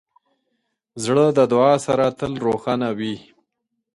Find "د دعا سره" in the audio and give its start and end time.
1.37-2.05